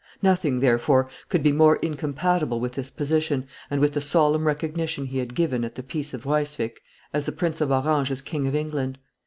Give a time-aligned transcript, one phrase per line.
[0.23, 5.19] Nothing, therefore, could be more incompatible with this position, and with the solemn recognition he
[5.19, 6.81] had given, at the peace of Ryswick,
[7.13, 8.97] of the Prince of Orange as King of England.